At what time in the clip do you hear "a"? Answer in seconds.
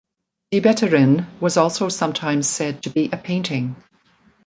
3.13-3.17